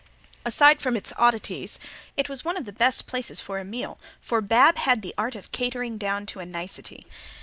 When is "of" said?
2.57-2.65, 5.35-5.51